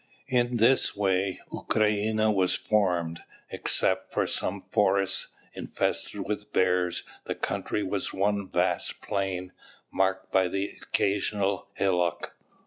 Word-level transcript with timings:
In 0.29 0.57
this 0.57 0.95
way 0.95 1.41
Ukrainia 1.53 2.31
was 2.33 2.55
formed. 2.55 3.21
Except 3.51 4.11
for 4.11 4.25
some 4.25 4.63
forests, 4.71 5.27
infested 5.53 6.21
with 6.27 6.51
bears, 6.51 7.03
the 7.25 7.35
country 7.35 7.83
was 7.83 8.11
one 8.11 8.49
vast 8.49 8.99
plain, 9.01 9.51
marked 9.93 10.31
by 10.31 10.45
an 10.45 10.55
occasional 10.55 11.67
hillock. 11.75 12.35